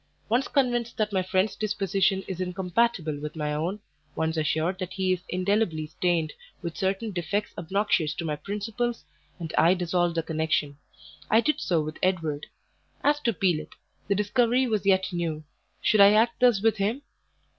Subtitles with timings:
[0.29, 3.79] Once convinced that my friend's disposition is incompatible with my own,
[4.15, 9.05] once assured that he is indelibly stained with certain defects obnoxious to my principles,
[9.37, 10.79] and I dissolve the connection.
[11.29, 12.47] I did so with Edward.
[13.03, 13.75] As to Pelet,
[14.07, 15.43] the discovery was yet new;
[15.81, 17.03] should I act thus with him?